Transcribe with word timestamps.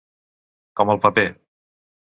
Com 0.81 0.95
el 0.95 1.03
paper. 1.07 1.29